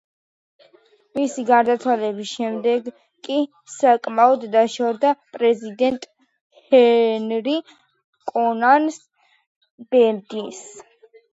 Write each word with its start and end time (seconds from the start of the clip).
მისი 1.17 1.43
გარდაცვალების 1.49 2.29
შემდეგ 2.37 2.87
კი 3.27 3.35
საკმაოდ 3.73 4.45
დაშორდა 4.55 5.11
პრეზიდენტ 5.37 6.07
ჰენრი 6.71 7.55
კონან 8.33 8.89
ბედის. 9.95 10.63